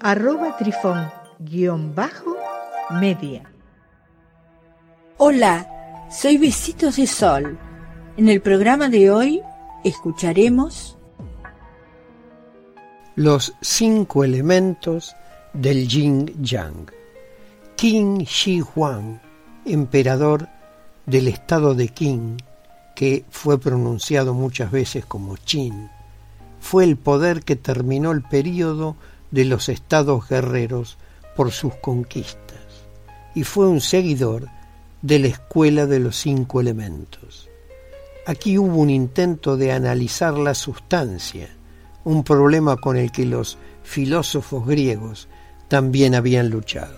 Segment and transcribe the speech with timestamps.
[0.00, 3.42] arroba trifón-media.
[5.18, 7.56] Hola, soy Besitos de Sol.
[8.16, 9.42] En el programa de hoy
[9.84, 10.96] escucharemos
[13.14, 15.14] los cinco elementos
[15.52, 16.90] del Yin Yang.
[17.76, 19.20] Qin Shi Huang,
[19.64, 20.48] emperador
[21.06, 22.36] del estado de Qin,
[22.94, 25.90] que fue pronunciado muchas veces como Qin,
[26.60, 28.96] fue el poder que terminó el período
[29.36, 30.96] de los estados guerreros
[31.36, 32.56] por sus conquistas
[33.34, 34.48] y fue un seguidor
[35.02, 37.50] de la escuela de los cinco elementos.
[38.26, 41.50] Aquí hubo un intento de analizar la sustancia,
[42.02, 45.28] un problema con el que los filósofos griegos
[45.68, 46.96] también habían luchado.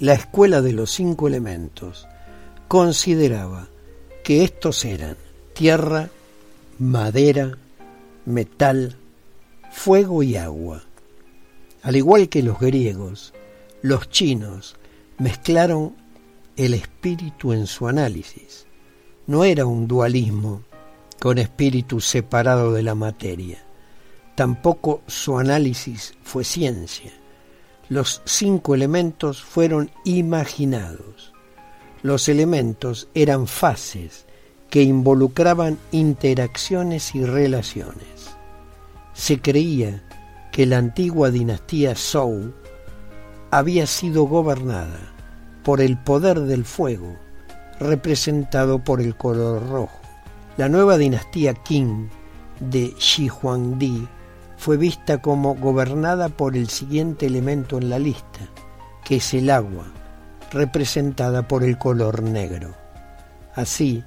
[0.00, 2.06] La escuela de los cinco elementos
[2.68, 3.68] consideraba
[4.22, 5.16] que estos eran
[5.54, 6.10] tierra,
[6.78, 7.56] madera,
[8.26, 8.98] metal,
[9.70, 10.82] fuego y agua.
[11.82, 13.32] Al igual que los griegos,
[13.82, 14.76] los chinos
[15.18, 15.96] mezclaron
[16.56, 18.66] el espíritu en su análisis.
[19.26, 20.62] No era un dualismo
[21.18, 23.64] con espíritu separado de la materia.
[24.34, 27.12] Tampoco su análisis fue ciencia.
[27.88, 31.32] Los cinco elementos fueron imaginados.
[32.02, 34.26] Los elementos eran fases
[34.68, 38.30] que involucraban interacciones y relaciones.
[39.12, 40.02] Se creía
[40.52, 42.52] que la antigua dinastía Zhou
[43.50, 45.12] había sido gobernada
[45.62, 47.16] por el poder del fuego,
[47.78, 49.98] representado por el color rojo.
[50.56, 52.08] La nueva dinastía Qing
[52.60, 54.06] de Shi Huangdi
[54.56, 58.40] fue vista como gobernada por el siguiente elemento en la lista,
[59.04, 59.86] que es el agua,
[60.52, 62.74] representada por el color negro.
[63.54, 64.04] Así,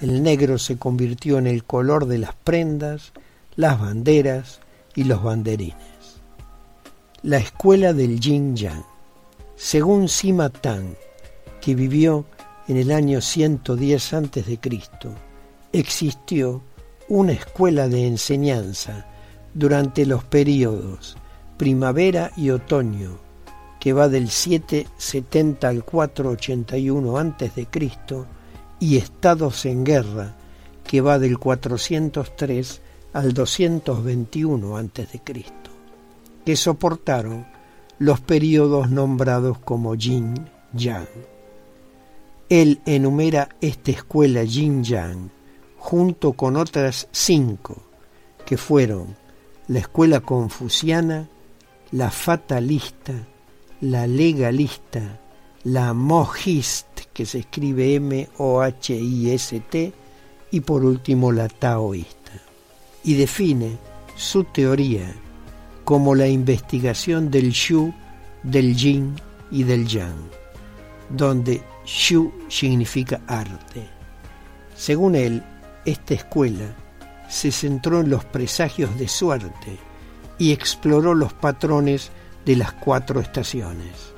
[0.00, 3.12] el negro se convirtió en el color de las prendas,
[3.56, 4.60] las banderas
[4.96, 5.76] y los banderines.
[7.22, 8.84] La escuela del Yin Yang.
[9.54, 10.94] Según Sima Tang,
[11.60, 12.26] que vivió
[12.66, 14.58] en el año 110 a.C.,
[15.72, 16.62] existió
[17.08, 19.06] una escuela de enseñanza
[19.54, 21.16] durante los periodos
[21.56, 23.18] primavera y otoño,
[23.80, 27.68] que va del 770 al 481 a.C.,
[28.78, 30.34] y estados en guerra,
[30.84, 32.82] que va del 403
[33.16, 35.20] al 221 a.C.,
[36.44, 37.46] que soportaron
[37.98, 40.34] los periodos nombrados como Yin
[40.74, 41.08] Yang.
[42.50, 45.30] Él enumera esta escuela Yin Yang
[45.78, 47.78] junto con otras cinco,
[48.44, 49.16] que fueron
[49.68, 51.26] la escuela confuciana,
[51.92, 53.14] la fatalista,
[53.80, 55.20] la legalista,
[55.64, 58.34] la mohist, que se escribe M-O-H-I-S-T,
[60.50, 62.15] y por último la taoísta.
[63.06, 63.78] Y define
[64.16, 65.14] su teoría
[65.84, 67.94] como la investigación del Shu,
[68.42, 69.14] del Yin
[69.50, 70.16] y del Yang,
[71.08, 73.88] donde Shu significa arte.
[74.74, 75.42] Según él,
[75.84, 76.74] esta escuela
[77.28, 79.78] se centró en los presagios de suerte
[80.38, 82.10] y exploró los patrones
[82.44, 84.12] de las cuatro estaciones.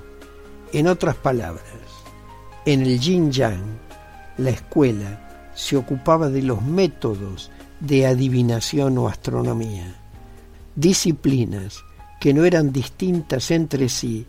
[0.73, 1.63] En otras palabras,
[2.65, 3.79] en el Yin Yang,
[4.39, 9.95] la escuela se ocupaba de los métodos de adivinación o astronomía,
[10.75, 11.85] disciplinas
[12.21, 14.27] que no eran distintas entre sí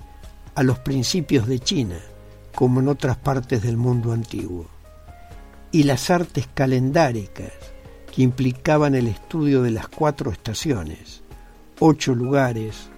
[0.55, 1.97] a los principios de China,
[2.53, 4.67] como en otras partes del mundo antiguo,
[5.71, 7.53] y las artes calendáricas,
[8.13, 11.21] que implicaban el estudio de las cuatro estaciones,
[11.79, 12.89] ocho lugares,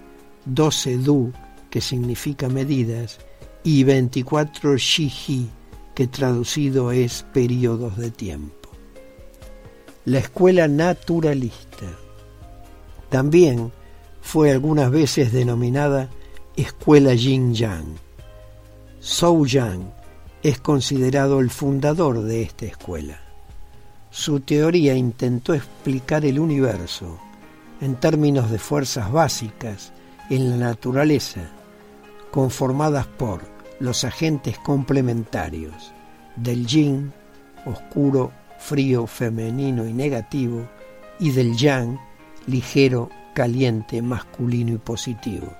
[0.44, 1.32] doce du,
[1.70, 3.18] que significa medidas,
[3.64, 5.48] y 24 Shiji,
[5.94, 8.61] que traducido es periodos de tiempo.
[10.04, 11.86] La escuela naturalista
[13.08, 13.70] también
[14.20, 16.08] fue algunas veces denominada
[16.56, 17.86] escuela Yin Yang.
[19.00, 19.92] Zhou Yang
[20.42, 23.20] es considerado el fundador de esta escuela.
[24.10, 27.20] Su teoría intentó explicar el universo
[27.80, 29.92] en términos de fuerzas básicas
[30.30, 31.42] en la naturaleza,
[32.32, 33.42] conformadas por
[33.78, 35.92] los agentes complementarios
[36.34, 37.12] del yin,
[37.66, 38.32] oscuro,
[38.62, 40.68] frío, femenino y negativo,
[41.18, 41.98] y del yang,
[42.46, 45.52] ligero, caliente, masculino y positivo,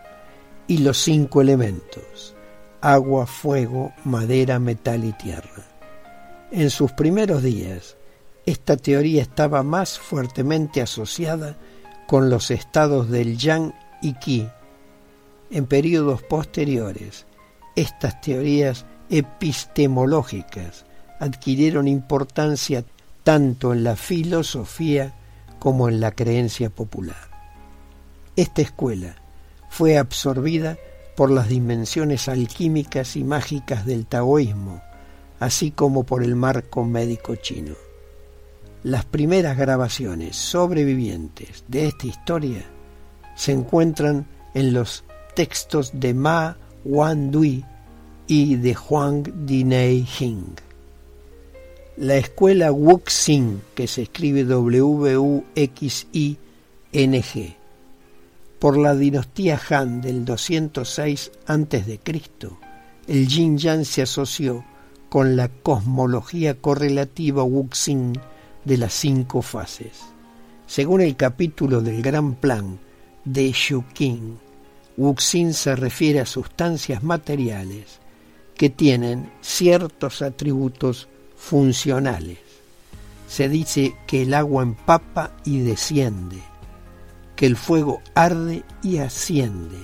[0.68, 2.34] y los cinco elementos,
[2.80, 5.66] agua, fuego, madera, metal y tierra.
[6.50, 7.96] En sus primeros días,
[8.46, 11.56] esta teoría estaba más fuertemente asociada
[12.06, 14.48] con los estados del yang y qi.
[15.50, 17.26] En periodos posteriores,
[17.76, 20.84] estas teorías epistemológicas
[21.22, 22.84] adquirieron importancia
[23.22, 25.14] tanto en la filosofía
[25.60, 27.30] como en la creencia popular.
[28.34, 29.14] Esta escuela
[29.70, 30.76] fue absorbida
[31.16, 34.82] por las dimensiones alquímicas y mágicas del taoísmo,
[35.38, 37.74] así como por el marco médico chino.
[38.82, 42.64] Las primeras grabaciones sobrevivientes de esta historia
[43.36, 45.04] se encuentran en los
[45.36, 47.64] textos de Ma Wandui
[48.26, 50.71] y de Huang Dinei Hing.
[51.98, 55.46] La escuela Wuxing, que se escribe W-U-X-I-N-G,
[58.58, 62.00] por la dinastía Han del 206 a.C.,
[63.08, 64.64] el Yin Yang se asoció
[65.10, 68.18] con la cosmología correlativa Wuxing
[68.64, 70.00] de las cinco fases.
[70.66, 72.78] Según el capítulo del Gran Plan
[73.26, 73.54] de
[73.92, 74.36] King,
[74.96, 78.00] Wuxin se refiere a sustancias materiales
[78.56, 81.08] que tienen ciertos atributos
[81.42, 82.38] funcionales.
[83.26, 86.40] Se dice que el agua empapa y desciende,
[87.34, 89.78] que el fuego arde y asciende,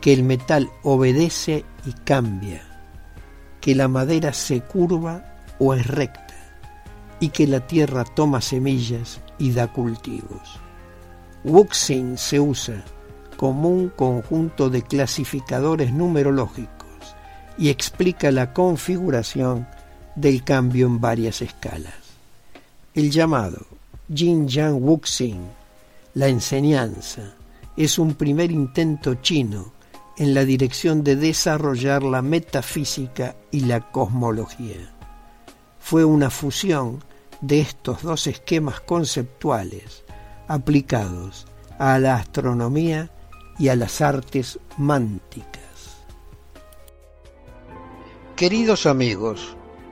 [0.00, 2.62] que el metal obedece y cambia,
[3.60, 6.34] que la madera se curva o es recta
[7.20, 10.58] y que la tierra toma semillas y da cultivos.
[11.44, 12.84] Wuxing se usa
[13.36, 16.68] como un conjunto de clasificadores numerológicos
[17.56, 19.66] y explica la configuración
[20.20, 21.94] del cambio en varias escalas.
[22.94, 23.66] El llamado
[24.12, 25.40] Jin Yang Wuxing,
[26.14, 27.34] la enseñanza,
[27.76, 29.72] es un primer intento chino
[30.16, 34.92] en la dirección de desarrollar la metafísica y la cosmología.
[35.78, 37.04] Fue una fusión
[37.40, 40.02] de estos dos esquemas conceptuales
[40.48, 41.46] aplicados
[41.78, 43.10] a la astronomía
[43.60, 45.62] y a las artes mánticas.
[48.34, 49.57] Queridos amigos,